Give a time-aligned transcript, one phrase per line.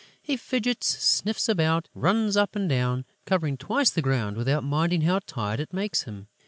[0.19, 5.19] He fidgets, sniffs about, runs up and down, covering twice the ground without minding how
[5.27, 6.27] tired it makes him.